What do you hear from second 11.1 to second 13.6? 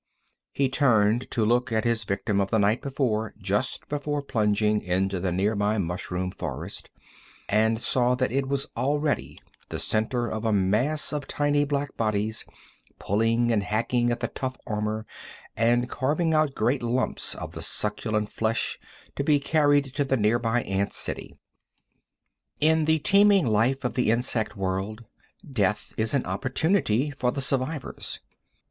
of tiny black bodies, pulling